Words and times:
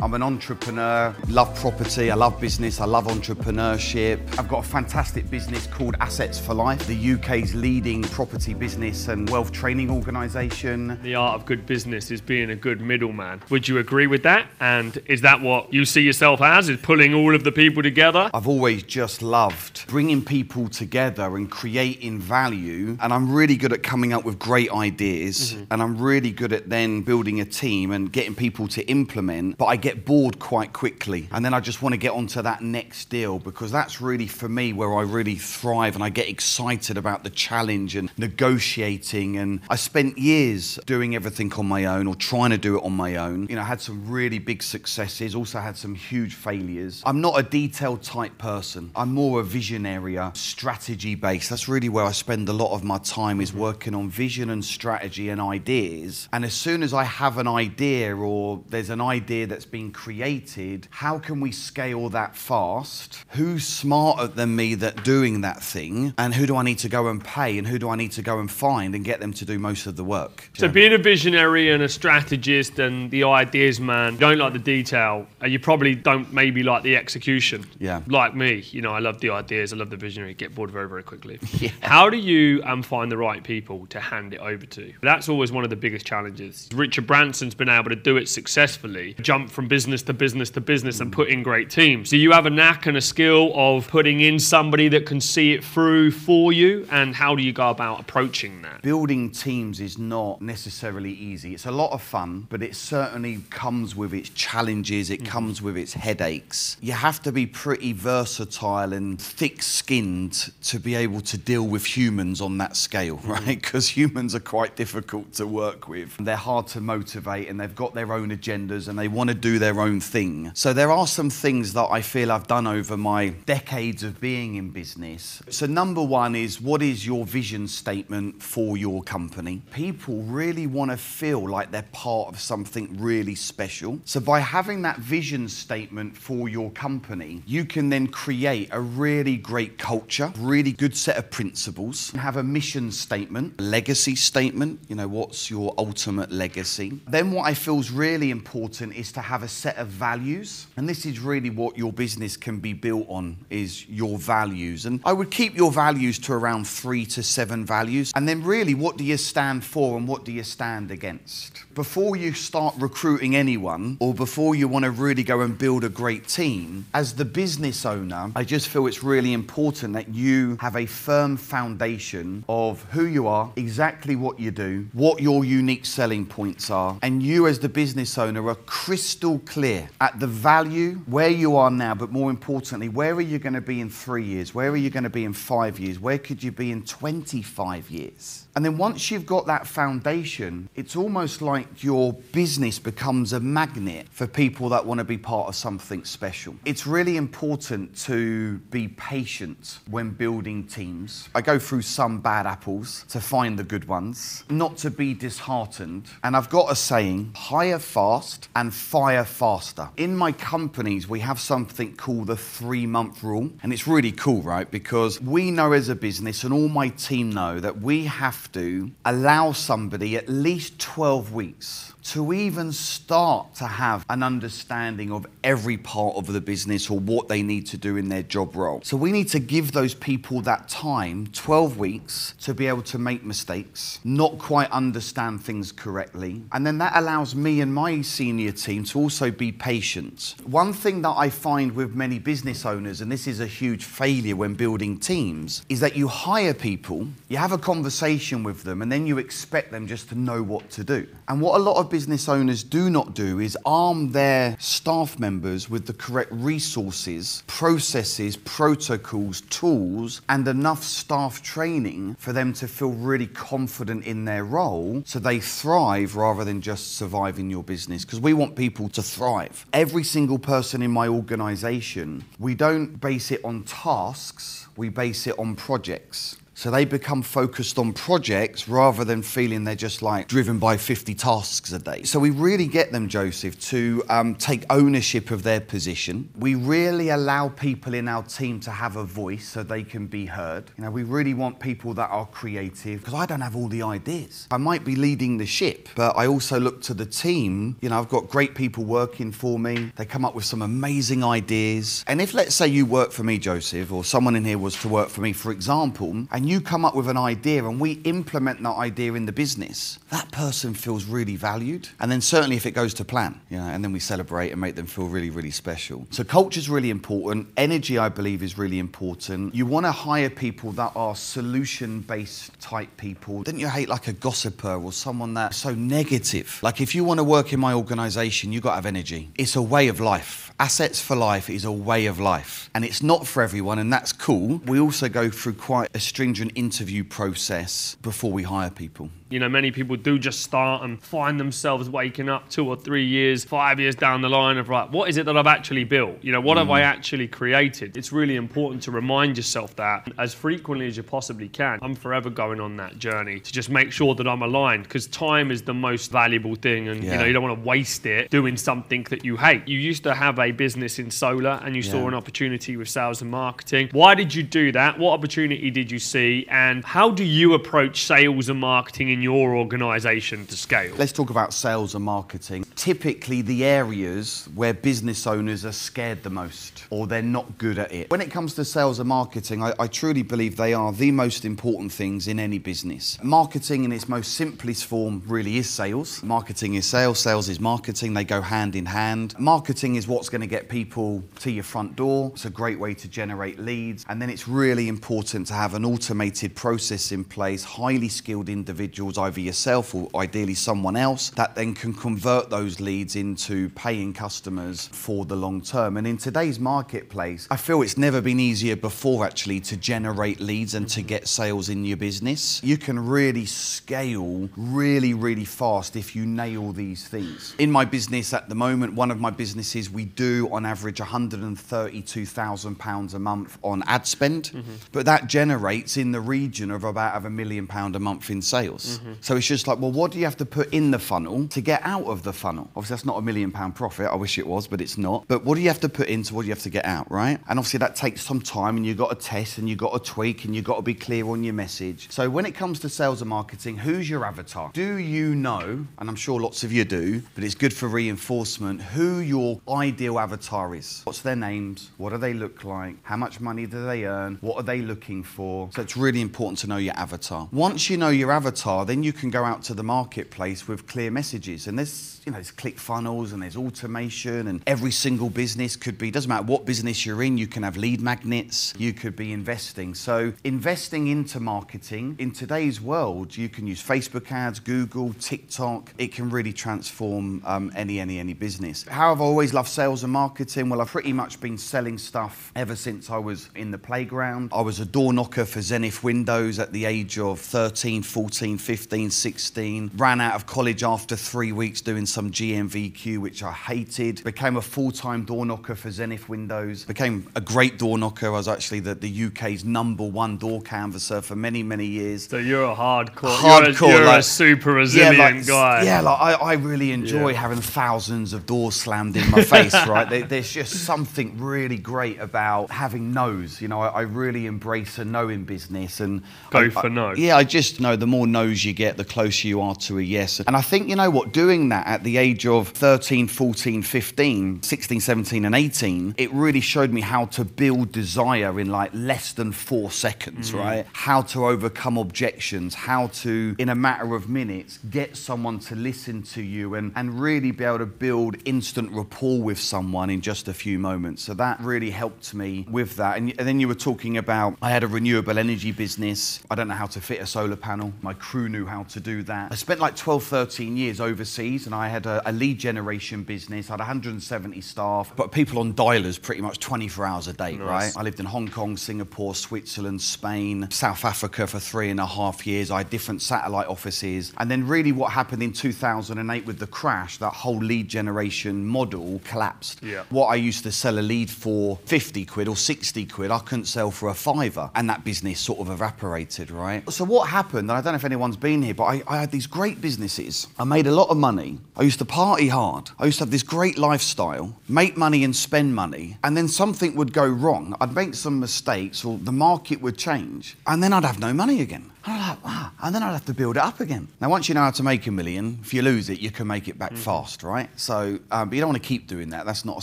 I'm 0.00 0.14
an 0.14 0.22
entrepreneur, 0.22 1.12
love 1.26 1.52
property, 1.56 2.12
I 2.12 2.14
love 2.14 2.40
business, 2.40 2.80
I 2.80 2.84
love 2.84 3.06
entrepreneurship. 3.06 4.38
I've 4.38 4.46
got 4.46 4.64
a 4.64 4.68
fantastic 4.68 5.28
business 5.28 5.66
called 5.66 5.96
Assets 5.98 6.38
for 6.38 6.54
Life, 6.54 6.86
the 6.86 7.14
UK's 7.14 7.52
leading 7.56 8.02
property 8.02 8.54
business 8.54 9.08
and 9.08 9.28
wealth 9.28 9.50
training 9.50 9.90
organisation. 9.90 11.00
The 11.02 11.16
art 11.16 11.34
of 11.34 11.46
good 11.46 11.66
business 11.66 12.12
is 12.12 12.20
being 12.20 12.50
a 12.50 12.54
good 12.54 12.80
middleman. 12.80 13.42
Would 13.50 13.66
you 13.66 13.78
agree 13.78 14.06
with 14.06 14.22
that? 14.22 14.46
And 14.60 15.02
is 15.06 15.22
that 15.22 15.40
what 15.40 15.74
you 15.74 15.84
see 15.84 16.02
yourself 16.02 16.40
as, 16.42 16.68
is 16.68 16.78
pulling 16.80 17.12
all 17.12 17.34
of 17.34 17.42
the 17.42 17.50
people 17.50 17.82
together? 17.82 18.30
I've 18.32 18.46
always 18.46 18.84
just 18.84 19.20
loved 19.20 19.84
bringing 19.88 20.24
people 20.24 20.68
together 20.68 21.36
and 21.36 21.50
creating 21.50 22.20
value. 22.20 22.96
And 23.00 23.12
I'm 23.12 23.32
really 23.32 23.56
good 23.56 23.72
at 23.72 23.82
coming 23.82 24.12
up 24.12 24.24
with 24.24 24.38
great 24.38 24.70
ideas. 24.70 25.54
Mm-hmm. 25.54 25.64
And 25.72 25.82
I'm 25.82 26.00
really 26.00 26.30
good 26.30 26.52
at 26.52 26.68
then 26.68 27.00
building 27.00 27.40
a 27.40 27.44
team 27.44 27.90
and 27.90 28.12
getting 28.12 28.36
people 28.36 28.68
to 28.68 28.86
implement. 28.86 29.58
But 29.58 29.66
I 29.66 29.76
get 29.87 29.87
bored 29.96 30.38
quite 30.38 30.72
quickly. 30.72 31.28
And 31.32 31.44
then 31.44 31.54
I 31.54 31.60
just 31.60 31.82
want 31.82 31.92
to 31.92 31.96
get 31.96 32.12
onto 32.12 32.42
that 32.42 32.62
next 32.62 33.10
deal 33.10 33.38
because 33.38 33.70
that's 33.70 34.00
really 34.00 34.26
for 34.26 34.48
me 34.48 34.72
where 34.72 34.94
I 34.94 35.02
really 35.02 35.36
thrive 35.36 35.94
and 35.94 36.04
I 36.04 36.08
get 36.08 36.28
excited 36.28 36.96
about 36.96 37.24
the 37.24 37.30
challenge 37.30 37.96
and 37.96 38.10
negotiating. 38.16 39.36
And 39.36 39.60
I 39.68 39.76
spent 39.76 40.18
years 40.18 40.78
doing 40.86 41.14
everything 41.14 41.52
on 41.54 41.66
my 41.66 41.86
own 41.86 42.06
or 42.06 42.14
trying 42.14 42.50
to 42.50 42.58
do 42.58 42.76
it 42.76 42.84
on 42.84 42.92
my 42.92 43.16
own. 43.16 43.46
You 43.48 43.56
know, 43.56 43.62
I 43.62 43.64
had 43.64 43.80
some 43.80 44.08
really 44.08 44.38
big 44.38 44.62
successes, 44.62 45.34
also 45.34 45.60
had 45.60 45.76
some 45.76 45.94
huge 45.94 46.34
failures. 46.34 47.02
I'm 47.06 47.20
not 47.20 47.38
a 47.38 47.42
detailed 47.42 48.02
type 48.02 48.36
person. 48.38 48.90
I'm 48.94 49.14
more 49.14 49.40
a 49.40 49.44
visionary, 49.44 50.18
uh, 50.18 50.32
strategy 50.32 51.14
based. 51.14 51.50
That's 51.50 51.68
really 51.68 51.88
where 51.88 52.04
I 52.04 52.12
spend 52.12 52.48
a 52.48 52.52
lot 52.52 52.74
of 52.74 52.82
my 52.84 52.98
time 52.98 53.40
is 53.40 53.50
mm-hmm. 53.50 53.60
working 53.60 53.94
on 53.94 54.10
vision 54.10 54.50
and 54.50 54.64
strategy 54.64 55.28
and 55.28 55.40
ideas. 55.40 56.28
And 56.32 56.44
as 56.44 56.54
soon 56.54 56.82
as 56.82 56.92
I 56.92 57.04
have 57.04 57.38
an 57.38 57.46
idea 57.46 58.16
or 58.16 58.62
there's 58.68 58.90
an 58.90 59.00
idea 59.00 59.46
that's 59.46 59.64
been 59.64 59.77
created, 59.92 60.88
how 60.90 61.18
can 61.18 61.40
we 61.40 61.52
scale 61.52 62.08
that 62.10 62.36
fast? 62.36 63.24
Who's 63.30 63.66
smarter 63.66 64.26
than 64.26 64.56
me 64.56 64.74
that 64.76 65.04
doing 65.04 65.40
that 65.42 65.62
thing? 65.62 66.14
And 66.18 66.34
who 66.34 66.46
do 66.46 66.56
I 66.56 66.62
need 66.62 66.78
to 66.78 66.88
go 66.88 67.08
and 67.08 67.22
pay? 67.24 67.58
And 67.58 67.66
who 67.66 67.78
do 67.78 67.88
I 67.88 67.96
need 67.96 68.12
to 68.12 68.22
go 68.22 68.38
and 68.40 68.50
find 68.50 68.94
and 68.94 69.04
get 69.04 69.20
them 69.20 69.32
to 69.34 69.44
do 69.44 69.58
most 69.58 69.86
of 69.86 69.96
the 69.96 70.04
work? 70.04 70.50
So, 70.54 70.68
being 70.68 70.92
a 70.92 70.98
visionary 70.98 71.70
and 71.70 71.82
a 71.82 71.88
strategist 71.88 72.78
and 72.78 73.10
the 73.10 73.24
ideas 73.24 73.80
man, 73.80 74.14
you 74.14 74.18
don't 74.18 74.38
like 74.38 74.52
the 74.52 74.58
detail, 74.58 75.26
and 75.40 75.52
you 75.52 75.58
probably 75.58 75.94
don't 75.94 76.32
maybe 76.32 76.62
like 76.62 76.82
the 76.82 76.96
execution. 76.96 77.66
Yeah. 77.78 78.02
Like 78.06 78.34
me, 78.34 78.64
you 78.70 78.82
know, 78.82 78.92
I 78.92 78.98
love 78.98 79.20
the 79.20 79.30
ideas, 79.30 79.72
I 79.72 79.76
love 79.76 79.90
the 79.90 79.96
visionary, 79.96 80.34
get 80.34 80.54
bored 80.54 80.70
very, 80.70 80.88
very 80.88 81.02
quickly. 81.02 81.38
Yeah. 81.58 81.70
How 81.80 82.08
do 82.08 82.16
you 82.16 82.62
um, 82.64 82.82
find 82.82 83.10
the 83.10 83.16
right 83.16 83.42
people 83.42 83.86
to 83.86 83.98
hand 83.98 84.32
it 84.32 84.38
over 84.38 84.64
to? 84.64 84.92
That's 85.02 85.28
always 85.28 85.50
one 85.50 85.64
of 85.64 85.70
the 85.70 85.76
biggest 85.76 86.06
challenges. 86.06 86.68
Richard 86.72 87.04
Branson's 87.06 87.54
been 87.54 87.68
able 87.68 87.90
to 87.90 87.96
do 87.96 88.16
it 88.16 88.28
successfully, 88.28 89.14
jump 89.20 89.50
from 89.50 89.66
business 89.68 90.02
to 90.02 90.12
business 90.12 90.50
to 90.50 90.60
business 90.60 91.00
and 91.00 91.12
put 91.12 91.28
in 91.28 91.42
great 91.42 91.70
teams. 91.70 92.10
Do 92.10 92.16
you 92.16 92.32
have 92.32 92.46
a 92.46 92.50
knack 92.50 92.86
and 92.86 92.96
a 92.96 93.00
skill 93.00 93.52
of 93.54 93.86
putting 93.88 94.20
in 94.20 94.38
somebody 94.38 94.88
that 94.88 95.06
can 95.06 95.20
see 95.20 95.52
it 95.52 95.64
through 95.64 96.10
for 96.10 96.52
you? 96.52 96.86
And 96.90 97.14
how 97.14 97.34
do 97.34 97.42
you 97.42 97.52
go 97.52 97.70
about 97.70 98.00
approaching 98.00 98.62
that? 98.62 98.82
Building 98.82 99.30
teams 99.30 99.80
is 99.80 99.98
not 99.98 100.40
necessarily 100.40 101.12
easy. 101.12 101.54
It's 101.54 101.66
a 101.66 101.70
lot 101.70 101.92
of 101.92 102.02
fun, 102.02 102.46
but 102.50 102.62
it 102.62 102.74
certainly 102.74 103.42
comes 103.50 103.94
with 103.94 104.14
its 104.14 104.30
challenges, 104.30 105.10
it 105.10 105.20
mm-hmm. 105.20 105.30
comes 105.30 105.62
with 105.62 105.76
its 105.76 105.92
headaches. 105.92 106.76
You 106.80 106.92
have 106.92 107.22
to 107.22 107.32
be 107.32 107.46
pretty 107.46 107.92
versatile 107.92 108.92
and 108.92 109.20
thick 109.20 109.62
skinned 109.62 110.50
to 110.62 110.80
be 110.80 110.94
able 110.94 111.20
to 111.22 111.38
deal 111.38 111.66
with 111.66 111.84
humans 111.84 112.40
on 112.40 112.58
that 112.58 112.76
scale, 112.76 113.18
mm-hmm. 113.18 113.30
right? 113.30 113.46
Because 113.46 113.88
humans 113.88 114.34
are 114.34 114.40
quite 114.40 114.76
difficult 114.76 115.32
to 115.34 115.46
work 115.46 115.88
with. 115.88 116.16
They're 116.18 116.36
hard 116.36 116.66
to 116.68 116.80
motivate 116.80 117.48
and 117.48 117.60
they've 117.60 117.74
got 117.74 117.94
their 117.94 118.12
own 118.12 118.30
agendas 118.30 118.88
and 118.88 118.98
they 118.98 119.08
want 119.08 119.28
to 119.28 119.34
do 119.34 119.57
their 119.58 119.80
own 119.80 120.00
thing. 120.00 120.50
So 120.54 120.72
there 120.72 120.90
are 120.90 121.06
some 121.06 121.30
things 121.30 121.72
that 121.74 121.88
I 121.90 122.00
feel 122.02 122.32
I've 122.32 122.46
done 122.46 122.66
over 122.66 122.96
my 122.96 123.28
decades 123.46 124.02
of 124.02 124.20
being 124.20 124.56
in 124.56 124.70
business. 124.70 125.42
So, 125.48 125.66
number 125.66 126.02
one 126.02 126.34
is 126.34 126.60
what 126.60 126.82
is 126.82 127.06
your 127.06 127.24
vision 127.24 127.68
statement 127.68 128.42
for 128.42 128.76
your 128.76 129.02
company? 129.02 129.62
People 129.72 130.22
really 130.22 130.66
want 130.66 130.90
to 130.90 130.96
feel 130.96 131.48
like 131.48 131.70
they're 131.70 131.82
part 131.92 132.28
of 132.28 132.40
something 132.40 132.96
really 132.98 133.34
special. 133.34 134.00
So, 134.04 134.20
by 134.20 134.40
having 134.40 134.82
that 134.82 134.98
vision 134.98 135.48
statement 135.48 136.16
for 136.16 136.48
your 136.48 136.70
company, 136.72 137.42
you 137.46 137.64
can 137.64 137.88
then 137.88 138.06
create 138.06 138.68
a 138.72 138.80
really 138.80 139.36
great 139.36 139.78
culture, 139.78 140.32
really 140.38 140.72
good 140.72 140.96
set 140.96 141.16
of 141.16 141.30
principles, 141.30 142.10
have 142.12 142.36
a 142.36 142.42
mission 142.42 142.90
statement, 142.92 143.60
legacy 143.60 144.14
statement. 144.14 144.80
You 144.88 144.96
know, 144.96 145.08
what's 145.08 145.50
your 145.50 145.74
ultimate 145.78 146.30
legacy? 146.30 147.00
Then, 147.08 147.32
what 147.32 147.44
I 147.46 147.54
feel 147.54 147.78
is 147.78 147.90
really 147.90 148.30
important 148.30 148.94
is 148.94 149.12
to 149.12 149.20
have 149.20 149.42
a 149.42 149.47
set 149.48 149.76
of 149.76 149.88
values. 149.88 150.66
And 150.76 150.88
this 150.88 151.06
is 151.06 151.20
really 151.20 151.50
what 151.50 151.76
your 151.76 151.92
business 151.92 152.36
can 152.36 152.58
be 152.58 152.72
built 152.72 153.06
on 153.08 153.36
is 153.50 153.88
your 153.88 154.18
values. 154.18 154.86
And 154.86 155.00
I 155.04 155.12
would 155.12 155.30
keep 155.30 155.56
your 155.56 155.72
values 155.72 156.18
to 156.20 156.32
around 156.32 156.66
three 156.66 157.06
to 157.06 157.22
seven 157.22 157.64
values. 157.64 158.12
And 158.14 158.28
then 158.28 158.42
really 158.42 158.74
what 158.74 158.96
do 158.96 159.04
you 159.04 159.16
stand 159.16 159.64
for 159.64 159.96
and 159.96 160.06
what 160.06 160.24
do 160.24 160.32
you 160.32 160.42
stand 160.42 160.90
against? 160.90 161.64
Before 161.74 162.16
you 162.16 162.32
start 162.32 162.74
recruiting 162.78 163.36
anyone 163.36 163.96
or 164.00 164.14
before 164.14 164.54
you 164.54 164.68
want 164.68 164.84
to 164.84 164.90
really 164.90 165.22
go 165.22 165.40
and 165.40 165.56
build 165.56 165.84
a 165.84 165.88
great 165.88 166.28
team, 166.28 166.86
as 166.94 167.14
the 167.14 167.24
business 167.24 167.86
owner, 167.86 168.32
I 168.34 168.44
just 168.44 168.68
feel 168.68 168.86
it's 168.86 169.02
really 169.02 169.32
important 169.32 169.94
that 169.94 170.08
you 170.08 170.56
have 170.60 170.76
a 170.76 170.86
firm 170.86 171.36
foundation 171.36 172.44
of 172.48 172.82
who 172.90 173.06
you 173.06 173.26
are, 173.26 173.52
exactly 173.56 174.16
what 174.16 174.38
you 174.38 174.50
do, 174.50 174.86
what 174.92 175.20
your 175.20 175.44
unique 175.44 175.86
selling 175.86 176.26
points 176.26 176.70
are, 176.70 176.98
and 177.02 177.22
you 177.22 177.46
as 177.46 177.58
the 177.58 177.68
business 177.68 178.18
owner 178.18 178.46
are 178.48 178.54
crystal 178.54 179.37
clear 179.38 179.88
at 180.00 180.18
the 180.20 180.26
value 180.26 180.94
where 181.06 181.28
you 181.28 181.56
are 181.56 181.70
now, 181.70 181.94
but 181.94 182.10
more 182.10 182.30
importantly, 182.30 182.88
where 182.88 183.14
are 183.14 183.20
you 183.20 183.38
going 183.38 183.54
to 183.54 183.60
be 183.60 183.80
in 183.80 183.90
three 183.90 184.24
years? 184.24 184.54
Where 184.54 184.70
are 184.70 184.76
you 184.76 184.90
going 184.90 185.04
to 185.04 185.10
be 185.10 185.24
in 185.24 185.32
five 185.32 185.78
years? 185.78 185.98
Where 185.98 186.18
could 186.18 186.42
you 186.42 186.52
be 186.52 186.70
in 186.70 186.84
25 186.84 187.90
years? 187.90 188.46
And 188.56 188.64
then 188.64 188.76
once 188.76 189.10
you've 189.10 189.26
got 189.26 189.46
that 189.46 189.66
foundation, 189.66 190.68
it's 190.74 190.96
almost 190.96 191.42
like 191.42 191.84
your 191.84 192.12
business 192.32 192.78
becomes 192.78 193.32
a 193.32 193.40
magnet 193.40 194.08
for 194.10 194.26
people 194.26 194.68
that 194.70 194.84
want 194.84 194.98
to 194.98 195.04
be 195.04 195.16
part 195.16 195.48
of 195.48 195.54
something 195.54 196.04
special. 196.04 196.56
It's 196.64 196.86
really 196.86 197.16
important 197.16 197.96
to 197.98 198.58
be 198.70 198.88
patient 198.88 199.78
when 199.88 200.10
building 200.10 200.66
teams. 200.66 201.28
I 201.34 201.40
go 201.40 201.58
through 201.58 201.82
some 201.82 202.20
bad 202.20 202.46
apples 202.46 203.04
to 203.10 203.20
find 203.20 203.58
the 203.58 203.64
good 203.64 203.86
ones, 203.86 204.42
not 204.50 204.76
to 204.78 204.90
be 204.90 205.14
disheartened. 205.14 206.08
And 206.24 206.36
I've 206.36 206.50
got 206.50 206.72
a 206.72 206.74
saying 206.74 207.34
hire 207.36 207.78
fast 207.78 208.48
and 208.56 208.74
fire 208.74 209.24
faster. 209.28 209.90
In 209.96 210.16
my 210.16 210.32
companies, 210.32 211.08
we 211.08 211.20
have 211.20 211.38
something 211.38 211.96
called 211.96 212.26
the 212.28 212.36
three 212.36 212.86
month 212.86 213.22
rule. 213.22 213.50
And 213.62 213.72
it's 213.72 213.86
really 213.86 214.12
cool, 214.12 214.42
right? 214.42 214.70
Because 214.70 215.20
we 215.20 215.50
know 215.50 215.72
as 215.72 215.88
a 215.88 215.94
business, 215.94 216.44
and 216.44 216.52
all 216.52 216.68
my 216.68 216.88
team 216.88 217.30
know, 217.30 217.60
that 217.60 217.80
we 217.80 218.06
have 218.06 218.50
to 218.52 218.90
allow 219.04 219.52
somebody 219.52 220.16
at 220.16 220.28
least 220.28 220.78
12 220.78 221.32
weeks 221.32 221.94
to 222.08 222.32
even 222.32 222.72
start 222.72 223.54
to 223.54 223.66
have 223.66 224.04
an 224.08 224.22
understanding 224.22 225.12
of 225.12 225.26
every 225.44 225.76
part 225.76 226.16
of 226.16 226.26
the 226.26 226.40
business 226.40 226.88
or 226.88 226.98
what 226.98 227.28
they 227.28 227.42
need 227.42 227.66
to 227.66 227.76
do 227.76 227.96
in 227.96 228.08
their 228.08 228.22
job 228.22 228.56
role. 228.56 228.80
So 228.82 228.96
we 228.96 229.12
need 229.12 229.28
to 229.28 229.38
give 229.38 229.72
those 229.72 229.92
people 229.94 230.40
that 230.42 230.68
time, 230.68 231.26
12 231.32 231.76
weeks, 231.76 232.34
to 232.40 232.54
be 232.54 232.66
able 232.66 232.82
to 232.82 232.98
make 232.98 233.24
mistakes, 233.24 234.00
not 234.04 234.38
quite 234.38 234.70
understand 234.70 235.42
things 235.42 235.70
correctly. 235.70 236.40
And 236.52 236.66
then 236.66 236.78
that 236.78 236.92
allows 236.96 237.34
me 237.34 237.60
and 237.60 237.74
my 237.74 238.00
senior 238.00 238.52
team 238.52 238.84
to 238.84 238.98
also 238.98 239.30
be 239.30 239.52
patient. 239.52 240.34
One 240.44 240.72
thing 240.72 241.02
that 241.02 241.14
I 241.16 241.28
find 241.28 241.72
with 241.72 241.94
many 241.94 242.18
business 242.18 242.64
owners, 242.64 243.02
and 243.02 243.12
this 243.12 243.26
is 243.26 243.40
a 243.40 243.46
huge 243.46 243.84
failure 243.84 244.34
when 244.34 244.54
building 244.54 244.98
teams, 244.98 245.62
is 245.68 245.80
that 245.80 245.94
you 245.94 246.08
hire 246.08 246.54
people, 246.54 247.06
you 247.28 247.36
have 247.36 247.52
a 247.52 247.58
conversation 247.58 248.42
with 248.42 248.62
them, 248.62 248.80
and 248.80 248.90
then 248.90 249.06
you 249.06 249.18
expect 249.18 249.70
them 249.70 249.86
just 249.86 250.08
to 250.08 250.14
know 250.14 250.42
what 250.42 250.70
to 250.70 250.84
do. 250.84 251.06
And 251.28 251.42
what 251.42 251.60
a 251.60 251.62
lot 251.62 251.76
of 251.76 251.90
business 251.98 252.28
owners 252.28 252.62
do 252.62 252.88
not 252.88 253.12
do 253.12 253.40
is 253.40 253.58
arm 253.66 254.12
their 254.12 254.56
staff 254.60 255.18
members 255.18 255.68
with 255.68 255.84
the 255.86 255.92
correct 255.92 256.30
resources, 256.30 257.42
processes, 257.48 258.36
protocols, 258.36 259.40
tools, 259.50 260.20
and 260.28 260.46
enough 260.46 260.84
staff 260.84 261.42
training 261.42 262.14
for 262.14 262.32
them 262.32 262.52
to 262.52 262.68
feel 262.68 262.92
really 262.92 263.26
confident 263.26 264.04
in 264.04 264.24
their 264.24 264.44
role 264.44 265.02
so 265.04 265.18
they 265.18 265.40
thrive 265.40 266.14
rather 266.14 266.44
than 266.44 266.60
just 266.60 266.96
survive 266.96 267.36
in 267.36 267.50
your 267.50 267.64
business. 267.64 268.04
Because 268.04 268.20
we 268.20 268.32
want 268.32 268.54
people 268.54 268.88
to 268.90 269.02
thrive. 269.02 269.66
Every 269.72 270.04
single 270.04 270.38
person 270.38 270.82
in 270.82 270.92
my 270.92 271.08
organization, 271.08 272.24
we 272.38 272.54
don't 272.54 273.00
base 273.00 273.32
it 273.32 273.44
on 273.44 273.64
tasks, 273.64 274.68
we 274.76 274.88
base 274.88 275.26
it 275.26 275.36
on 275.36 275.56
projects. 275.56 276.36
So 276.58 276.72
they 276.72 276.84
become 276.84 277.22
focused 277.22 277.78
on 277.78 277.92
projects 277.92 278.68
rather 278.68 279.04
than 279.04 279.22
feeling 279.22 279.62
they're 279.62 279.76
just 279.76 280.02
like 280.02 280.26
driven 280.26 280.58
by 280.58 280.76
50 280.76 281.14
tasks 281.14 281.70
a 281.70 281.78
day. 281.78 282.02
So 282.02 282.18
we 282.18 282.30
really 282.30 282.66
get 282.66 282.90
them, 282.90 283.08
Joseph, 283.08 283.60
to 283.68 284.02
um, 284.08 284.34
take 284.34 284.64
ownership 284.68 285.30
of 285.30 285.44
their 285.44 285.60
position. 285.60 286.28
We 286.36 286.56
really 286.56 287.10
allow 287.10 287.50
people 287.50 287.94
in 287.94 288.08
our 288.08 288.24
team 288.24 288.58
to 288.62 288.72
have 288.72 288.96
a 288.96 289.04
voice 289.04 289.46
so 289.46 289.62
they 289.62 289.84
can 289.84 290.08
be 290.08 290.26
heard. 290.26 290.64
You 290.76 290.82
know, 290.82 290.90
we 290.90 291.04
really 291.04 291.32
want 291.32 291.60
people 291.60 291.94
that 291.94 292.10
are 292.10 292.26
creative 292.26 293.02
because 293.02 293.14
I 293.14 293.24
don't 293.24 293.40
have 293.40 293.54
all 293.54 293.68
the 293.68 293.82
ideas. 293.82 294.48
I 294.50 294.56
might 294.56 294.84
be 294.84 294.96
leading 294.96 295.38
the 295.38 295.46
ship, 295.46 295.88
but 295.94 296.16
I 296.18 296.26
also 296.26 296.58
look 296.58 296.82
to 296.82 296.92
the 296.92 297.06
team. 297.06 297.76
You 297.80 297.90
know, 297.90 298.00
I've 298.00 298.08
got 298.08 298.28
great 298.28 298.56
people 298.56 298.82
working 298.82 299.30
for 299.30 299.60
me. 299.60 299.92
They 299.94 300.06
come 300.06 300.24
up 300.24 300.34
with 300.34 300.44
some 300.44 300.62
amazing 300.62 301.22
ideas. 301.22 302.04
And 302.08 302.20
if, 302.20 302.34
let's 302.34 302.56
say, 302.56 302.66
you 302.66 302.84
work 302.84 303.12
for 303.12 303.22
me, 303.22 303.38
Joseph, 303.38 303.92
or 303.92 304.02
someone 304.02 304.34
in 304.34 304.44
here 304.44 304.58
was 304.58 304.74
to 304.80 304.88
work 304.88 305.08
for 305.08 305.20
me, 305.20 305.32
for 305.32 305.52
example, 305.52 306.26
and 306.32 306.47
you 306.48 306.60
come 306.60 306.84
up 306.84 306.94
with 306.94 307.08
an 307.08 307.16
idea 307.16 307.64
and 307.64 307.80
we 307.80 307.92
implement 308.04 308.62
that 308.62 308.76
idea 308.76 309.14
in 309.14 309.26
the 309.26 309.32
business, 309.32 309.98
that 310.10 310.30
person 310.32 310.74
feels 310.74 311.04
really 311.04 311.36
valued. 311.36 311.88
And 312.00 312.10
then 312.10 312.20
certainly 312.20 312.56
if 312.56 312.66
it 312.66 312.72
goes 312.72 312.94
to 312.94 313.04
plan, 313.04 313.40
you 313.50 313.58
know, 313.58 313.64
and 313.64 313.82
then 313.84 313.92
we 313.92 314.00
celebrate 314.00 314.50
and 314.50 314.60
make 314.60 314.76
them 314.76 314.86
feel 314.86 315.06
really, 315.06 315.30
really 315.30 315.50
special. 315.50 316.06
So 316.10 316.24
culture 316.24 316.58
is 316.58 316.70
really 316.70 316.90
important. 316.90 317.48
Energy, 317.56 317.98
I 317.98 318.08
believe, 318.08 318.42
is 318.42 318.56
really 318.56 318.78
important. 318.78 319.54
You 319.54 319.66
want 319.66 319.86
to 319.86 319.92
hire 319.92 320.30
people 320.30 320.72
that 320.72 320.92
are 320.94 321.14
solution-based 321.14 322.60
type 322.60 322.96
people. 322.96 323.42
Don't 323.42 323.58
you 323.58 323.68
hate 323.68 323.88
like 323.88 324.08
a 324.08 324.12
gossiper 324.12 324.74
or 324.74 324.92
someone 324.92 325.34
that's 325.34 325.56
so 325.56 325.74
negative? 325.74 326.60
Like 326.62 326.80
if 326.80 326.94
you 326.94 327.04
want 327.04 327.18
to 327.18 327.24
work 327.24 327.52
in 327.52 327.60
my 327.60 327.74
organization, 327.74 328.52
you've 328.52 328.62
got 328.62 328.70
to 328.70 328.76
have 328.76 328.86
energy. 328.86 329.30
It's 329.36 329.56
a 329.56 329.62
way 329.62 329.88
of 329.88 330.00
life. 330.00 330.52
Assets 330.60 331.00
for 331.00 331.16
Life 331.16 331.50
is 331.50 331.64
a 331.64 331.72
way 331.72 332.06
of 332.06 332.18
life, 332.18 332.68
and 332.74 332.84
it's 332.84 333.02
not 333.02 333.26
for 333.26 333.42
everyone, 333.42 333.78
and 333.78 333.92
that's 333.92 334.12
cool. 334.12 334.60
We 334.66 334.80
also 334.80 335.08
go 335.08 335.30
through 335.30 335.54
quite 335.54 335.88
a 335.94 336.00
stringent 336.00 336.37
interview 336.50 337.04
process 337.04 337.96
before 338.02 338.32
we 338.32 338.42
hire 338.42 338.70
people. 338.70 339.10
You 339.30 339.38
know, 339.38 339.48
many 339.48 339.70
people 339.70 339.96
do 339.96 340.18
just 340.18 340.40
start 340.40 340.82
and 340.82 341.02
find 341.02 341.38
themselves 341.38 341.90
waking 341.90 342.30
up 342.30 342.48
two 342.48 342.66
or 342.66 342.76
three 342.76 343.04
years, 343.04 343.44
five 343.44 343.78
years 343.78 343.94
down 343.94 344.22
the 344.22 344.28
line 344.28 344.56
of, 344.56 344.70
right, 344.70 344.90
what 344.90 345.10
is 345.10 345.18
it 345.18 345.26
that 345.26 345.36
I've 345.36 345.46
actually 345.46 345.84
built? 345.84 346.16
You 346.22 346.32
know, 346.32 346.40
what 346.40 346.56
mm. 346.56 346.60
have 346.60 346.70
I 346.70 346.80
actually 346.80 347.28
created? 347.28 347.96
It's 347.98 348.10
really 348.10 348.36
important 348.36 348.82
to 348.84 348.90
remind 348.90 349.36
yourself 349.36 349.76
that 349.76 350.10
as 350.16 350.32
frequently 350.32 350.86
as 350.86 350.96
you 350.96 351.02
possibly 351.02 351.48
can. 351.48 351.78
I'm 351.82 351.94
forever 351.94 352.30
going 352.30 352.58
on 352.58 352.78
that 352.78 352.98
journey 352.98 353.38
to 353.40 353.52
just 353.52 353.68
make 353.68 353.92
sure 353.92 354.14
that 354.14 354.26
I'm 354.26 354.40
aligned 354.40 354.84
because 354.84 355.06
time 355.08 355.50
is 355.50 355.60
the 355.60 355.74
most 355.74 356.10
valuable 356.10 356.54
thing 356.54 356.88
and, 356.88 357.04
yeah. 357.04 357.12
you 357.12 357.18
know, 357.18 357.24
you 357.26 357.32
don't 357.34 357.42
want 357.42 357.62
to 357.62 357.68
waste 357.68 358.06
it 358.06 358.30
doing 358.30 358.56
something 358.56 359.02
that 359.10 359.26
you 359.26 359.36
hate. 359.36 359.68
You 359.68 359.78
used 359.78 360.04
to 360.04 360.14
have 360.14 360.38
a 360.38 360.52
business 360.52 360.98
in 360.98 361.10
solar 361.10 361.60
and 361.62 361.76
you 361.76 361.82
yeah. 361.82 361.90
saw 361.90 362.08
an 362.08 362.14
opportunity 362.14 362.78
with 362.78 362.88
sales 362.88 363.20
and 363.20 363.30
marketing. 363.30 363.90
Why 363.92 364.14
did 364.14 364.34
you 364.34 364.42
do 364.42 364.72
that? 364.72 364.98
What 364.98 365.12
opportunity 365.12 365.70
did 365.70 365.90
you 365.90 365.98
see? 365.98 366.27
And 366.48 366.84
how 366.84 367.10
do 367.10 367.24
you 367.24 367.54
approach 367.54 368.04
sales 368.04 368.48
and 368.48 368.60
marketing 368.60 369.10
in 369.10 369.22
your 369.22 369.56
organisation 369.56 370.46
to 370.46 370.56
scale? 370.56 370.94
Let's 370.96 371.12
talk 371.12 371.30
about 371.30 371.52
sales 371.52 371.94
and 371.94 372.04
marketing. 372.04 372.64
Typically, 372.76 373.42
the 373.42 373.64
areas 373.64 374.48
where 374.54 374.74
business 374.74 375.26
owners 375.26 375.64
are 375.64 375.72
scared 375.72 376.22
the 376.22 376.30
most 376.30 376.84
or 376.90 377.06
they're 377.06 377.22
not 377.22 377.58
good 377.58 377.78
at 377.78 377.92
it. 377.92 378.10
When 378.10 378.20
it 378.20 378.30
comes 378.30 378.54
to 378.54 378.64
sales 378.64 378.98
and 378.98 379.08
marketing, 379.08 379.62
I, 379.62 379.72
I 379.78 379.86
truly 379.86 380.22
believe 380.22 380.56
they 380.56 380.74
are 380.74 380.92
the 380.92 381.10
most 381.10 381.44
important 381.44 381.92
things 381.92 382.28
in 382.28 382.38
any 382.38 382.58
business. 382.58 383.18
Marketing, 383.22 383.84
in 383.84 383.92
its 383.92 384.08
most 384.08 384.34
simplest 384.34 384.86
form, 384.86 385.22
really 385.26 385.56
is 385.56 385.68
sales. 385.68 386.22
Marketing 386.22 386.74
is 386.74 386.86
sales, 386.86 387.18
sales 387.18 387.48
is 387.48 387.60
marketing. 387.60 388.14
They 388.14 388.24
go 388.24 388.40
hand 388.40 388.76
in 388.76 388.86
hand. 388.86 389.34
Marketing 389.38 389.96
is 389.96 390.06
what's 390.06 390.28
going 390.28 390.40
to 390.40 390.46
get 390.46 390.68
people 390.68 391.22
to 391.40 391.50
your 391.50 391.64
front 391.64 391.96
door. 391.96 392.30
It's 392.34 392.44
a 392.44 392.50
great 392.50 392.78
way 392.78 392.94
to 392.94 393.08
generate 393.08 393.58
leads. 393.58 394.04
And 394.08 394.20
then 394.20 394.30
it's 394.30 394.48
really 394.48 394.88
important 394.88 395.46
to 395.48 395.54
have 395.54 395.74
an 395.74 395.84
automated 396.08 396.56
process 396.56 397.12
in 397.12 397.22
place, 397.22 397.62
highly 397.62 398.08
skilled 398.08 398.48
individuals 398.48 399.18
either 399.18 399.40
yourself 399.40 399.94
or 399.94 400.08
ideally 400.16 400.54
someone 400.54 400.96
else, 400.96 401.28
that 401.30 401.54
then 401.54 401.74
can 401.74 401.92
convert 401.92 402.48
those 402.48 402.80
leads 402.80 403.14
into 403.14 403.68
paying 403.70 404.14
customers 404.14 404.88
for 404.90 405.26
the 405.26 405.36
long 405.36 405.60
term. 405.60 405.98
And 405.98 406.06
in 406.06 406.16
today's 406.16 406.58
marketplace, 406.58 407.46
I 407.50 407.58
feel 407.58 407.82
it's 407.82 407.98
never 407.98 408.22
been 408.22 408.40
easier 408.40 408.74
before 408.74 409.26
actually 409.26 409.60
to 409.60 409.76
generate 409.76 410.40
leads 410.40 410.74
and 410.74 410.88
to 410.88 411.02
get 411.02 411.28
sales 411.28 411.68
in 411.68 411.84
your 411.84 411.98
business. 411.98 412.62
You 412.64 412.78
can 412.78 412.98
really 412.98 413.44
scale 413.44 414.48
really, 414.56 415.12
really 415.12 415.44
fast 415.44 415.94
if 415.94 416.16
you 416.16 416.24
nail 416.24 416.72
these 416.72 417.06
things. 417.06 417.54
In 417.58 417.70
my 417.70 417.84
business 417.84 418.32
at 418.32 418.48
the 418.48 418.54
moment, 418.54 418.94
one 418.94 419.10
of 419.10 419.20
my 419.20 419.28
businesses, 419.28 419.90
we 419.90 420.06
do 420.06 420.48
on 420.50 420.64
average 420.64 421.00
£132,000 421.00 423.14
a 423.14 423.18
month 423.18 423.58
on 423.62 423.82
ad 423.86 424.06
spend, 424.06 424.44
mm-hmm. 424.44 424.76
but 424.92 425.04
that 425.04 425.26
generates 425.26 425.97
in 425.98 426.12
the 426.12 426.20
region 426.20 426.70
of 426.70 426.84
about 426.84 427.24
a 427.24 427.30
million 427.30 427.66
pound 427.66 427.96
a 427.96 427.98
month 427.98 428.30
in 428.30 428.40
sales. 428.40 428.98
Mm-hmm. 428.98 429.12
So 429.20 429.36
it's 429.36 429.46
just 429.46 429.66
like, 429.66 429.78
well, 429.78 429.92
what 429.92 430.12
do 430.12 430.18
you 430.18 430.24
have 430.24 430.36
to 430.38 430.46
put 430.46 430.72
in 430.72 430.90
the 430.90 430.98
funnel 430.98 431.48
to 431.48 431.60
get 431.60 431.80
out 431.84 432.04
of 432.04 432.22
the 432.22 432.32
funnel? 432.32 432.70
Obviously, 432.76 432.94
that's 432.94 433.04
not 433.04 433.18
a 433.18 433.22
million 433.22 433.50
pound 433.50 433.74
profit. 433.74 434.06
I 434.06 434.14
wish 434.14 434.38
it 434.38 434.46
was, 434.46 434.66
but 434.66 434.80
it's 434.80 434.96
not. 434.96 435.26
But 435.28 435.44
what 435.44 435.56
do 435.56 435.60
you 435.60 435.68
have 435.68 435.80
to 435.80 435.88
put 435.88 436.08
into 436.08 436.34
what 436.34 436.42
do 436.42 436.48
you 436.48 436.54
have 436.54 436.62
to 436.62 436.70
get 436.70 436.84
out, 436.84 437.10
right? 437.10 437.40
And 437.48 437.58
obviously, 437.58 437.78
that 437.78 437.96
takes 437.96 438.22
some 438.22 438.40
time 438.40 438.76
and 438.76 438.86
you've 438.86 438.98
got 438.98 439.10
to 439.10 439.26
test 439.26 439.58
and 439.58 439.68
you've 439.68 439.78
got 439.78 439.92
to 439.92 440.12
tweak 440.12 440.44
and 440.44 440.54
you've 440.54 440.64
got 440.64 440.76
to 440.76 440.82
be 440.82 440.94
clear 440.94 441.26
on 441.28 441.44
your 441.44 441.54
message. 441.54 442.10
So 442.10 442.30
when 442.30 442.46
it 442.46 442.54
comes 442.54 442.80
to 442.80 442.88
sales 442.88 443.20
and 443.20 443.28
marketing, 443.28 443.78
who's 443.78 444.08
your 444.08 444.24
avatar? 444.24 444.70
Do 444.72 444.96
you 444.96 445.34
know, 445.34 445.86
and 445.98 446.08
I'm 446.08 446.16
sure 446.16 446.40
lots 446.40 446.64
of 446.64 446.72
you 446.72 446.84
do, 446.84 447.22
but 447.34 447.44
it's 447.44 447.54
good 447.54 447.72
for 447.72 447.88
reinforcement, 447.88 448.80
who 448.80 449.18
your 449.18 449.60
ideal 449.68 450.18
avatar 450.18 450.74
is? 450.74 451.02
What's 451.04 451.22
their 451.22 451.36
names? 451.36 451.90
What 451.96 452.10
do 452.10 452.18
they 452.18 452.34
look 452.34 452.64
like? 452.64 452.96
How 453.02 453.16
much 453.16 453.40
money 453.40 453.66
do 453.66 453.84
they 453.84 454.04
earn? 454.04 454.38
What 454.40 454.56
are 454.56 454.62
they 454.62 454.80
looking 454.80 455.22
for? 455.22 455.70
So 455.74 455.84
it's 455.88 455.96
really 455.96 456.20
important 456.20 456.58
to 456.58 456.66
know 456.66 456.76
your 456.76 456.92
avatar. 456.98 457.48
Once 457.50 457.88
you 457.88 457.96
know 457.96 458.10
your 458.10 458.30
avatar, 458.30 458.84
then 458.84 459.02
you 459.02 459.10
can 459.10 459.30
go 459.30 459.42
out 459.42 459.62
to 459.62 459.72
the 459.72 459.82
marketplace 459.82 460.68
with 460.68 460.86
clear 460.86 461.10
messages. 461.10 461.66
And 461.66 461.78
there's, 461.78 462.20
you 462.26 462.32
know, 462.32 462.36
there's 462.36 462.50
click 462.50 462.78
funnels 462.78 463.32
and 463.32 463.42
there's 463.42 463.56
automation 463.56 464.48
and 464.48 464.62
every 464.66 464.90
single 464.90 465.30
business 465.30 465.76
could 465.76 465.96
be, 465.96 466.10
doesn't 466.10 466.28
matter 466.28 466.44
what 466.44 466.66
business 466.66 467.06
you're 467.06 467.22
in, 467.22 467.38
you 467.38 467.46
can 467.46 467.62
have 467.62 467.78
lead 467.78 468.02
magnets, 468.02 468.74
you 468.76 468.92
could 468.92 469.16
be 469.16 469.32
investing. 469.32 469.94
So 469.94 470.34
investing 470.44 471.06
into 471.06 471.40
marketing 471.40 472.16
in 472.18 472.32
today's 472.32 472.82
world, 472.82 473.34
you 473.34 473.48
can 473.48 473.66
use 473.66 473.82
Facebook 473.82 474.30
ads, 474.30 474.60
Google, 474.60 475.14
TikTok. 475.14 475.94
It 475.96 476.12
can 476.12 476.28
really 476.28 476.52
transform 476.52 477.40
um, 477.46 477.72
any, 477.74 477.98
any, 477.98 478.18
any 478.18 478.34
business. 478.34 478.86
How 478.86 479.10
I've 479.10 479.22
always 479.22 479.54
loved 479.54 479.70
sales 479.70 480.04
and 480.04 480.12
marketing? 480.12 480.68
Well, 480.68 480.82
I've 480.82 480.88
pretty 480.88 481.14
much 481.14 481.40
been 481.40 481.56
selling 481.56 481.96
stuff 481.96 482.52
ever 482.54 482.76
since 482.76 483.08
I 483.08 483.16
was 483.16 483.48
in 483.54 483.70
the 483.70 483.78
playground. 483.78 484.50
I 484.52 484.60
was 484.60 484.80
a 484.80 484.84
door 484.84 485.14
knocker 485.14 485.46
for 485.46 485.62
Zenith 485.78 486.02
Windows 486.02 486.58
at 486.58 486.72
the 486.72 486.84
age 486.84 487.18
of 487.20 487.38
13, 487.38 488.02
14, 488.02 488.58
15 488.58 488.88
15, 488.88 489.10
16. 489.10 489.90
Ran 489.96 490.20
out 490.20 490.34
of 490.34 490.46
college 490.46 490.82
after 490.82 491.14
three 491.14 491.52
weeks 491.52 491.82
doing 491.82 492.06
some 492.06 492.30
GNVQ, 492.30 493.18
which 493.18 493.42
I 493.42 493.52
hated. 493.52 494.24
Became 494.24 494.56
a 494.56 494.62
full 494.62 494.90
time 494.90 495.24
door 495.24 495.44
knocker 495.46 495.74
for 495.74 495.90
Zenith 495.90 496.28
Windows. 496.28 496.84
Became 496.84 497.30
a 497.36 497.40
great 497.40 497.78
door 497.78 497.98
knocker. 497.98 498.26
I 498.26 498.30
was 498.30 498.48
actually 498.48 498.80
the, 498.80 498.94
the 498.94 499.26
UK's 499.26 499.64
number 499.64 500.04
one 500.04 500.38
door 500.38 500.62
canvasser 500.62 501.22
for 501.22 501.36
many, 501.36 501.62
many 501.62 501.86
years. 501.86 502.26
So 502.26 502.38
you're 502.38 502.64
a 502.64 502.74
hardcore, 502.74 503.36
hardcore, 503.36 503.80
you're, 503.80 503.90
a, 503.90 503.92
you're 503.98 504.04
like, 504.06 504.20
a 504.20 504.22
super 504.22 504.72
resilient 504.72 505.18
yeah, 505.18 505.24
like, 505.24 505.46
guy. 505.46 505.82
Yeah, 505.84 506.00
like 506.00 506.18
I, 506.18 506.32
I 506.32 506.52
really 506.54 506.92
enjoy 506.92 507.32
yeah. 507.32 507.40
having 507.40 507.60
thousands 507.60 508.32
of 508.32 508.46
doors 508.46 508.74
slammed 508.74 509.16
in 509.16 509.30
my 509.30 509.42
face, 509.42 509.74
right? 509.86 510.08
There, 510.08 510.22
there's 510.22 510.50
just 510.50 510.84
something 510.84 511.38
really 511.38 511.76
great 511.78 512.18
about 512.20 512.70
having 512.70 513.12
no's. 513.12 513.60
You 513.60 513.68
know, 513.68 513.80
I, 513.82 513.88
I 513.88 514.00
really 514.00 514.46
embrace 514.46 514.98
a 514.98 515.04
no 515.04 515.28
in 515.28 515.44
business 515.44 515.67
and 516.00 516.22
go 516.50 516.60
I, 516.60 516.68
for 516.70 516.88
no. 516.88 517.14
Yeah, 517.14 517.36
I 517.36 517.44
just 517.44 517.80
know 517.80 517.96
the 517.96 518.06
more 518.06 518.26
no's 518.26 518.64
you 518.64 518.68
you 518.68 518.74
get, 518.74 518.96
the 518.96 519.04
closer 519.04 519.48
you 519.48 519.60
are 519.60 519.74
to 519.74 519.98
a 519.98 520.02
yes. 520.02 520.40
And 520.40 520.54
I 520.54 520.60
think, 520.60 520.88
you 520.88 520.94
know 520.94 521.10
what, 521.10 521.32
doing 521.32 521.70
that 521.70 521.86
at 521.88 522.04
the 522.04 522.18
age 522.18 522.46
of 522.46 522.68
13, 522.68 523.26
14, 523.26 523.82
15, 523.82 524.62
16, 524.62 525.00
17, 525.00 525.44
and 525.44 525.54
18, 525.54 526.14
it 526.16 526.32
really 526.32 526.60
showed 526.60 526.92
me 526.92 527.00
how 527.00 527.24
to 527.26 527.44
build 527.44 527.90
desire 527.90 528.60
in 528.60 528.68
like 528.68 528.90
less 528.94 529.32
than 529.32 529.50
four 529.50 529.90
seconds, 529.90 530.52
mm 530.52 530.58
right? 530.58 530.86
How 530.92 531.22
to 531.22 531.46
overcome 531.46 531.96
objections, 531.96 532.74
how 532.74 533.06
to, 533.22 533.54
in 533.58 533.68
a 533.68 533.74
matter 533.74 534.16
of 534.16 534.28
minutes, 534.28 534.78
get 534.90 535.16
someone 535.16 535.60
to 535.60 535.76
listen 535.76 536.22
to 536.34 536.42
you 536.42 536.74
and, 536.74 536.92
and 536.96 537.20
really 537.20 537.52
be 537.52 537.62
able 537.62 537.78
to 537.78 537.86
build 537.86 538.36
instant 538.44 538.90
rapport 538.90 539.40
with 539.40 539.60
someone 539.60 540.10
in 540.10 540.20
just 540.20 540.48
a 540.48 540.52
few 540.52 540.78
moments. 540.78 541.22
So 541.22 541.32
that 541.34 541.60
really 541.60 541.90
helped 541.90 542.34
me 542.34 542.66
with 542.68 542.96
that. 542.96 543.18
And, 543.18 543.28
and 543.38 543.46
then 543.46 543.60
you 543.60 543.68
were 543.68 543.76
talking 543.76 544.18
about, 544.18 544.58
I 544.60 544.70
had 544.70 544.82
a 544.82 544.88
renewable 544.88 545.38
energy 545.38 545.57
business. 545.72 546.40
I 546.50 546.54
don't 546.54 546.68
know 546.68 546.74
how 546.74 546.86
to 546.86 547.00
fit 547.00 547.20
a 547.20 547.26
solar 547.26 547.56
panel. 547.56 547.92
My 548.02 548.14
crew 548.14 548.48
knew 548.48 548.58
knew 548.58 548.66
how 548.66 548.82
to 548.84 549.00
do 549.00 549.22
that. 549.24 549.52
I 549.52 549.54
spent 549.54 549.80
like 549.80 549.94
12, 549.94 550.24
13 550.24 550.76
years 550.76 551.00
overseas 551.00 551.66
and 551.66 551.74
I 551.74 551.88
had 551.88 552.06
a, 552.06 552.28
a 552.28 552.32
lead 552.32 552.58
generation 552.58 553.22
business. 553.22 553.70
I 553.70 553.74
had 553.74 553.80
170 553.80 554.60
staff, 554.60 555.12
but 555.16 555.30
people 555.32 555.58
on 555.60 555.74
dialers 555.74 556.20
pretty 556.20 556.40
much 556.40 556.58
24 556.58 557.06
hours 557.06 557.28
a 557.28 557.32
day, 557.32 557.56
nice. 557.56 557.68
right? 557.68 557.92
I 557.96 558.02
lived 558.02 558.20
in 558.20 558.26
Hong 558.26 558.48
Kong, 558.48 558.76
Singapore, 558.76 559.34
Switzerland, 559.34 560.00
Spain, 560.00 560.68
South 560.70 561.04
Africa 561.04 561.46
for 561.46 561.60
three 561.60 561.90
and 561.90 562.00
a 562.00 562.06
half 562.06 562.46
years. 562.46 562.70
I 562.70 562.78
had 562.78 562.90
different 562.90 563.22
satellite 563.22 563.68
offices. 563.68 564.32
And 564.38 564.50
then 564.50 564.66
really 564.66 564.92
what 564.92 565.12
happened 565.12 565.42
in 565.42 565.52
2008 565.52 566.46
with 566.46 566.58
the 566.58 566.66
crash, 566.66 567.18
that 567.18 567.32
whole 567.32 567.58
lead 567.58 567.88
generation 567.88 568.66
model 568.66 569.20
collapsed. 569.24 569.82
Yeah. 569.82 570.04
What 570.10 570.26
I 570.26 570.34
used 570.34 570.64
to 570.64 570.72
sell 570.72 570.98
a 570.98 571.00
lead 571.00 571.30
for 571.30 571.78
50 571.84 572.24
quid 572.24 572.48
or 572.48 572.56
60 572.56 573.06
quid, 573.06 573.30
I 573.30 573.38
couldn't 573.38 573.66
sell 573.66 573.90
for 573.90 574.08
a 574.08 574.14
fiver. 574.14 574.70
And 574.74 574.90
that 574.90 575.04
business 575.04 575.40
sort 575.48 575.60
of 575.60 575.70
evaporated, 575.70 576.50
right? 576.50 576.82
So 576.92 577.04
what 577.04 577.26
happened, 577.30 577.72
I 577.72 577.80
don't 577.80 577.94
know 577.94 577.96
if 577.96 578.04
anyone's 578.04 578.36
been 578.36 578.60
here, 578.60 578.74
but 578.74 578.84
I, 578.84 579.02
I 579.08 579.16
had 579.16 579.30
these 579.30 579.46
great 579.46 579.80
businesses. 579.80 580.46
I 580.58 580.64
made 580.64 580.86
a 580.86 580.90
lot 580.90 581.08
of 581.08 581.16
money. 581.16 581.58
I 581.74 581.84
used 581.84 582.00
to 582.00 582.04
party 582.04 582.48
hard. 582.48 582.90
I 582.98 583.06
used 583.06 583.16
to 583.20 583.24
have 583.24 583.30
this 583.30 583.42
great 583.42 583.78
lifestyle, 583.78 584.54
make 584.68 584.98
money 584.98 585.24
and 585.24 585.34
spend 585.34 585.74
money, 585.74 586.18
and 586.22 586.36
then 586.36 586.48
something 586.48 586.94
would 586.96 587.14
go 587.14 587.26
wrong. 587.26 587.74
I'd 587.80 587.94
make 587.94 588.12
some 588.14 588.38
mistakes 588.38 589.06
or 589.06 589.16
the 589.16 589.32
market 589.32 589.80
would 589.80 589.96
change, 589.96 590.54
and 590.66 590.82
then 590.82 590.92
I'd 590.92 591.06
have 591.06 591.18
no 591.18 591.32
money 591.32 591.62
again. 591.62 591.92
And 592.04 592.12
I'm 592.14 592.28
like, 592.28 592.44
wow. 592.44 592.67
And 592.80 592.94
then 592.94 593.02
I'd 593.02 593.12
have 593.12 593.24
to 593.26 593.34
build 593.34 593.56
it 593.56 593.62
up 593.62 593.80
again. 593.80 594.08
Now, 594.20 594.30
once 594.30 594.48
you 594.48 594.54
know 594.54 594.60
how 594.62 594.70
to 594.70 594.82
make 594.82 595.06
a 595.06 595.10
million, 595.10 595.58
if 595.62 595.74
you 595.74 595.82
lose 595.82 596.08
it, 596.10 596.20
you 596.20 596.30
can 596.30 596.46
make 596.46 596.68
it 596.68 596.78
back 596.78 596.92
fast, 596.94 597.42
right? 597.42 597.68
So, 597.78 598.20
um, 598.30 598.48
but 598.48 598.54
you 598.54 598.60
don't 598.60 598.70
want 598.70 598.82
to 598.82 598.88
keep 598.88 599.08
doing 599.08 599.30
that. 599.30 599.46
That's 599.46 599.64
not 599.64 599.78
a 599.78 599.82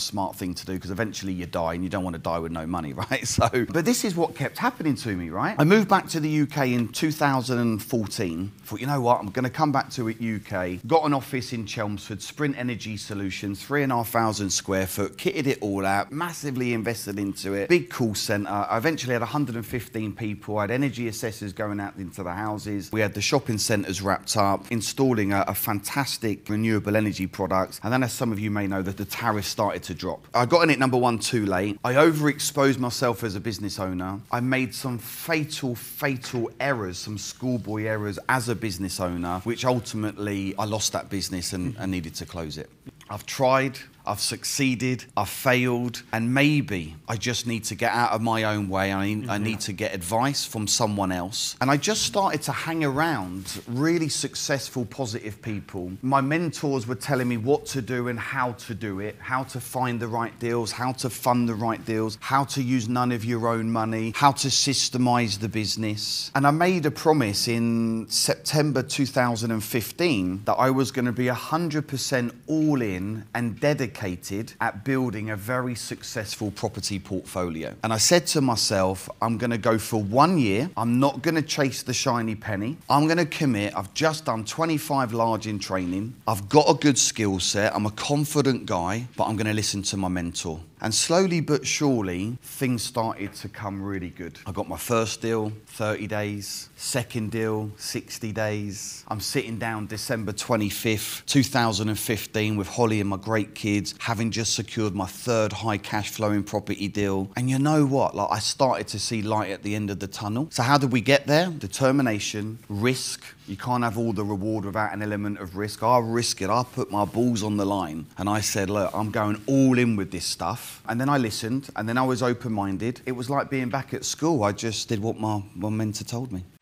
smart 0.00 0.36
thing 0.36 0.54
to 0.54 0.64
do 0.64 0.74
because 0.74 0.90
eventually 0.90 1.32
you 1.34 1.46
die 1.46 1.74
and 1.74 1.84
you 1.84 1.90
don't 1.90 2.04
want 2.04 2.14
to 2.14 2.22
die 2.22 2.38
with 2.38 2.52
no 2.52 2.66
money, 2.66 2.92
right? 3.10 3.26
So, 3.26 3.48
but 3.68 3.84
this 3.84 4.04
is 4.04 4.16
what 4.16 4.34
kept 4.34 4.56
happening 4.56 4.94
to 4.96 5.14
me, 5.14 5.28
right? 5.28 5.56
I 5.58 5.64
moved 5.64 5.88
back 5.88 6.08
to 6.08 6.20
the 6.20 6.42
UK 6.42 6.68
in 6.68 6.88
2014. 6.88 8.52
Thought, 8.64 8.80
you 8.80 8.86
know 8.86 9.00
what? 9.00 9.20
I'm 9.20 9.30
going 9.30 9.44
to 9.44 9.50
come 9.50 9.72
back 9.72 9.90
to 9.90 10.08
it 10.08 10.16
UK. 10.20 10.78
Got 10.86 11.04
an 11.04 11.12
office 11.12 11.52
in 11.52 11.66
Chelmsford, 11.66 12.22
Sprint 12.22 12.56
Energy 12.56 12.96
Solutions, 12.96 13.62
three 13.62 13.82
and 13.82 13.92
a 13.92 13.96
half 13.96 14.08
thousand 14.08 14.50
square 14.50 14.86
foot, 14.86 15.18
kitted 15.18 15.46
it 15.46 15.58
all 15.60 15.84
out, 15.84 16.10
massively 16.10 16.72
invested 16.72 17.18
into 17.18 17.52
it. 17.52 17.68
Big 17.68 17.90
call 17.90 18.14
centre. 18.14 18.48
I 18.48 18.78
eventually 18.78 19.12
had 19.12 19.22
115 19.22 20.14
people. 20.14 20.58
I 20.58 20.62
had 20.62 20.70
energy 20.70 21.08
assessors 21.08 21.52
going 21.52 21.78
out 21.80 21.96
into 21.96 22.22
the 22.22 22.32
houses. 22.32 22.85
We 22.92 23.00
had 23.00 23.14
the 23.14 23.20
shopping 23.20 23.58
centres 23.58 24.02
wrapped 24.02 24.36
up, 24.36 24.70
installing 24.70 25.32
a, 25.32 25.44
a 25.48 25.54
fantastic 25.54 26.48
renewable 26.48 26.96
energy 26.96 27.26
product. 27.26 27.80
And 27.82 27.92
then, 27.92 28.02
as 28.02 28.12
some 28.12 28.32
of 28.32 28.38
you 28.38 28.50
may 28.50 28.66
know, 28.66 28.82
that 28.82 28.96
the 28.96 29.04
tariffs 29.04 29.48
started 29.48 29.82
to 29.84 29.94
drop. 29.94 30.26
I 30.34 30.46
got 30.46 30.62
in 30.62 30.70
it 30.70 30.78
number 30.78 30.96
one 30.96 31.18
too 31.18 31.46
late. 31.46 31.78
I 31.84 31.94
overexposed 31.94 32.78
myself 32.78 33.24
as 33.24 33.34
a 33.34 33.40
business 33.40 33.78
owner. 33.78 34.20
I 34.30 34.40
made 34.40 34.74
some 34.74 34.98
fatal, 34.98 35.74
fatal 35.74 36.50
errors, 36.60 36.98
some 36.98 37.18
schoolboy 37.18 37.84
errors 37.84 38.18
as 38.28 38.48
a 38.48 38.54
business 38.54 39.00
owner, 39.00 39.40
which 39.44 39.64
ultimately 39.64 40.54
I 40.58 40.64
lost 40.64 40.92
that 40.92 41.10
business 41.10 41.52
and, 41.52 41.76
and 41.78 41.90
needed 41.90 42.14
to 42.16 42.26
close 42.26 42.58
it. 42.58 42.70
I've 43.08 43.26
tried, 43.26 43.78
I've 44.06 44.20
succeeded, 44.20 45.04
I've 45.16 45.28
failed, 45.28 46.02
and 46.12 46.32
maybe 46.32 46.96
I 47.08 47.16
just 47.16 47.46
need 47.46 47.64
to 47.64 47.74
get 47.74 47.92
out 47.92 48.12
of 48.12 48.22
my 48.22 48.44
own 48.44 48.68
way. 48.68 48.92
I, 48.92 49.04
I 49.04 49.06
mm-hmm. 49.06 49.42
need 49.42 49.60
to 49.60 49.72
get 49.72 49.94
advice 49.94 50.44
from 50.44 50.66
someone 50.66 51.12
else. 51.12 51.56
And 51.60 51.70
I 51.70 51.76
just 51.76 52.02
started 52.02 52.42
to 52.42 52.52
hang 52.52 52.84
around 52.84 53.60
really 53.66 54.08
successful, 54.08 54.84
positive 54.84 55.40
people. 55.42 55.92
My 56.02 56.20
mentors 56.20 56.86
were 56.86 56.94
telling 56.94 57.28
me 57.28 57.36
what 57.36 57.66
to 57.66 57.82
do 57.82 58.08
and 58.08 58.18
how 58.18 58.52
to 58.52 58.74
do 58.74 59.00
it, 59.00 59.16
how 59.18 59.44
to 59.44 59.60
find 59.60 60.00
the 60.00 60.08
right 60.08 60.36
deals, 60.38 60.72
how 60.72 60.92
to 60.92 61.10
fund 61.10 61.48
the 61.48 61.54
right 61.54 61.84
deals, 61.84 62.18
how 62.20 62.44
to 62.44 62.62
use 62.62 62.88
none 62.88 63.12
of 63.12 63.24
your 63.24 63.48
own 63.48 63.70
money, 63.70 64.12
how 64.14 64.32
to 64.32 64.48
systemize 64.48 65.38
the 65.38 65.48
business. 65.48 66.30
And 66.34 66.46
I 66.46 66.50
made 66.50 66.86
a 66.86 66.90
promise 66.90 67.48
in 67.48 68.06
September 68.08 68.82
2015 68.82 70.42
that 70.44 70.54
I 70.54 70.70
was 70.70 70.90
going 70.90 71.06
to 71.06 71.12
be 71.12 71.26
100% 71.26 72.32
all 72.46 72.82
in 72.82 73.24
and 73.34 73.58
dedicated 73.96 74.52
at 74.60 74.84
building 74.84 75.30
a 75.30 75.36
very 75.36 75.74
successful 75.74 76.50
property 76.50 76.98
portfolio. 76.98 77.74
And 77.82 77.92
I 77.92 77.98
said 77.98 78.26
to 78.28 78.40
myself, 78.40 79.08
I'm 79.22 79.38
going 79.38 79.50
to 79.50 79.58
go 79.58 79.78
for 79.78 80.02
one 80.02 80.38
year. 80.38 80.70
I'm 80.76 81.00
not 81.00 81.22
going 81.22 81.34
to 81.34 81.42
chase 81.42 81.82
the 81.82 81.94
shiny 81.94 82.34
penny. 82.34 82.76
I'm 82.90 83.06
going 83.06 83.18
to 83.18 83.26
commit. 83.26 83.76
I've 83.76 83.92
just 83.94 84.26
done 84.26 84.44
25 84.44 85.12
large 85.12 85.46
in 85.46 85.58
training. 85.58 86.14
I've 86.26 86.48
got 86.48 86.68
a 86.68 86.74
good 86.74 86.98
skill 86.98 87.40
set. 87.40 87.74
I'm 87.74 87.86
a 87.86 87.90
confident 87.90 88.66
guy, 88.66 89.06
but 89.16 89.24
I'm 89.24 89.36
going 89.36 89.46
to 89.46 89.54
listen 89.54 89.82
to 89.82 89.96
my 89.96 90.08
mentor. 90.08 90.60
And 90.80 90.94
slowly 90.94 91.40
but 91.40 91.66
surely, 91.66 92.36
things 92.42 92.82
started 92.82 93.32
to 93.34 93.48
come 93.48 93.82
really 93.82 94.10
good. 94.10 94.38
I 94.46 94.52
got 94.52 94.68
my 94.68 94.76
first 94.76 95.22
deal, 95.22 95.52
30 95.66 96.06
days, 96.06 96.68
second 96.76 97.30
deal, 97.30 97.70
60 97.76 98.32
days. 98.32 99.04
I'm 99.08 99.20
sitting 99.20 99.58
down 99.58 99.86
December 99.86 100.32
25th, 100.32 101.24
2015, 101.26 102.56
with 102.56 102.68
Holly 102.68 103.00
and 103.00 103.08
my 103.08 103.16
great 103.16 103.54
kids, 103.54 103.94
having 103.98 104.30
just 104.30 104.54
secured 104.54 104.94
my 104.94 105.06
third 105.06 105.52
high 105.52 105.78
cash 105.78 106.10
flowing 106.10 106.42
property 106.42 106.88
deal. 106.88 107.30
And 107.36 107.48
you 107.48 107.58
know 107.58 107.86
what? 107.86 108.14
Like, 108.14 108.28
I 108.30 108.38
started 108.38 108.86
to 108.88 108.98
see 108.98 109.22
light 109.22 109.50
at 109.50 109.62
the 109.62 109.74
end 109.74 109.90
of 109.90 109.98
the 109.98 110.06
tunnel. 110.06 110.48
So, 110.50 110.62
how 110.62 110.78
did 110.78 110.92
we 110.92 111.00
get 111.00 111.26
there? 111.26 111.48
Determination, 111.48 112.58
risk. 112.68 113.24
You 113.48 113.56
can't 113.56 113.84
have 113.84 113.96
all 113.96 114.12
the 114.12 114.24
reward 114.24 114.64
without 114.64 114.92
an 114.92 115.02
element 115.02 115.38
of 115.38 115.56
risk. 115.56 115.84
I 115.84 115.98
risk 115.98 116.42
it. 116.42 116.50
I 116.50 116.64
put 116.64 116.90
my 116.90 117.04
balls 117.04 117.44
on 117.44 117.56
the 117.56 117.64
line 117.64 118.06
and 118.18 118.28
I 118.28 118.40
said, 118.40 118.68
Look, 118.68 118.90
I'm 118.92 119.12
going 119.12 119.40
all 119.46 119.78
in 119.78 119.94
with 119.94 120.10
this 120.10 120.24
stuff. 120.24 120.82
And 120.88 121.00
then 121.00 121.08
I 121.08 121.18
listened 121.18 121.68
and 121.76 121.88
then 121.88 121.96
I 121.96 122.02
was 122.02 122.24
open 122.24 122.52
minded. 122.52 123.02
It 123.06 123.12
was 123.12 123.30
like 123.30 123.48
being 123.48 123.68
back 123.68 123.94
at 123.94 124.04
school. 124.04 124.42
I 124.42 124.50
just 124.50 124.88
did 124.88 125.00
what 125.00 125.20
my, 125.20 125.42
my 125.54 125.68
mentor 125.68 126.04
told 126.04 126.32
me. 126.32 126.42